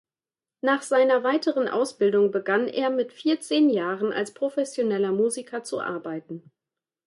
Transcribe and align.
Nach 0.61 0.81
seiner 0.81 1.23
weiteren 1.23 1.67
Ausbildung 1.67 2.31
begann 2.31 2.67
er 2.67 2.89
mit 2.89 3.13
vierzehn 3.13 3.69
Jahren 3.69 4.11
als 4.11 4.33
professioneller 4.33 5.11
Musiker 5.11 5.63
zu 5.63 5.79
arbeiten. 5.79 6.51